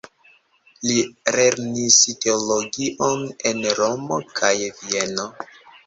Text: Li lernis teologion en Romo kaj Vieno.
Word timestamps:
Li 0.91 0.95
lernis 1.35 1.99
teologion 2.25 3.25
en 3.53 3.65
Romo 3.83 4.23
kaj 4.37 4.55
Vieno. 4.85 5.33